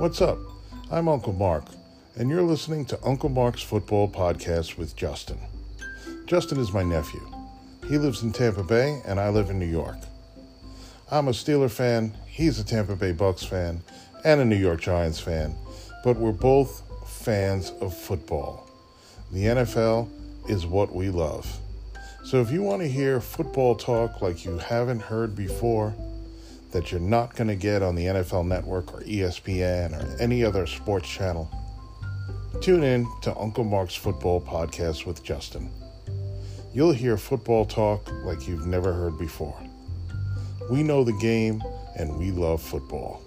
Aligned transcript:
What's 0.00 0.22
up? 0.22 0.38
I'm 0.90 1.08
Uncle 1.08 1.34
Mark, 1.34 1.66
and 2.16 2.30
you're 2.30 2.40
listening 2.40 2.86
to 2.86 2.98
Uncle 3.04 3.28
Mark's 3.28 3.60
Football 3.60 4.08
Podcast 4.08 4.78
with 4.78 4.96
Justin. 4.96 5.38
Justin 6.24 6.58
is 6.58 6.72
my 6.72 6.82
nephew. 6.82 7.20
He 7.86 7.98
lives 7.98 8.22
in 8.22 8.32
Tampa 8.32 8.62
Bay, 8.62 9.02
and 9.04 9.20
I 9.20 9.28
live 9.28 9.50
in 9.50 9.58
New 9.58 9.66
York. 9.66 9.98
I'm 11.10 11.28
a 11.28 11.32
Steeler 11.32 11.70
fan, 11.70 12.14
he's 12.26 12.58
a 12.58 12.64
Tampa 12.64 12.96
Bay 12.96 13.12
Bucks 13.12 13.44
fan, 13.44 13.82
and 14.24 14.40
a 14.40 14.44
New 14.46 14.56
York 14.56 14.80
Giants 14.80 15.20
fan, 15.20 15.54
but 16.02 16.16
we're 16.16 16.32
both 16.32 16.82
fans 17.06 17.70
of 17.82 17.94
football. 17.94 18.70
The 19.32 19.44
NFL 19.44 20.08
is 20.48 20.64
what 20.64 20.94
we 20.94 21.10
love. 21.10 21.46
So 22.24 22.40
if 22.40 22.50
you 22.50 22.62
want 22.62 22.80
to 22.80 22.88
hear 22.88 23.20
football 23.20 23.74
talk 23.74 24.22
like 24.22 24.46
you 24.46 24.56
haven't 24.56 25.00
heard 25.00 25.36
before, 25.36 25.94
that 26.72 26.90
you're 26.90 27.00
not 27.00 27.34
going 27.34 27.48
to 27.48 27.56
get 27.56 27.82
on 27.82 27.94
the 27.94 28.06
NFL 28.06 28.46
Network 28.46 28.94
or 28.94 29.00
ESPN 29.00 29.92
or 29.92 30.20
any 30.20 30.44
other 30.44 30.66
sports 30.66 31.08
channel, 31.08 31.50
tune 32.60 32.82
in 32.82 33.06
to 33.22 33.36
Uncle 33.36 33.64
Mark's 33.64 33.94
Football 33.94 34.40
Podcast 34.40 35.06
with 35.06 35.22
Justin. 35.22 35.70
You'll 36.72 36.92
hear 36.92 37.16
football 37.16 37.64
talk 37.64 38.08
like 38.24 38.46
you've 38.46 38.66
never 38.66 38.92
heard 38.92 39.18
before. 39.18 39.58
We 40.70 40.82
know 40.82 41.02
the 41.02 41.12
game 41.14 41.62
and 41.96 42.16
we 42.16 42.30
love 42.30 42.62
football. 42.62 43.22